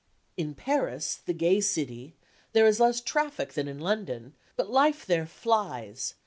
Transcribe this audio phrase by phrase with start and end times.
[0.35, 2.15] "In Paris, the gay city,
[2.53, 6.15] there is less traffic than in London, but life there flies.